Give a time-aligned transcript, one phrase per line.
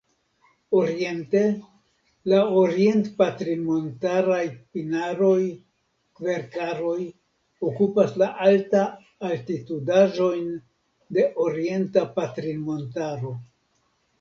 [0.77, 1.41] Oriente,
[2.31, 4.41] la orient-patrinmontaraj
[4.77, 6.95] pinaroj-kverkaroj
[7.69, 10.51] okupas la alta-altitudaĵojn
[11.19, 13.37] de Orienta Patrinmontaro.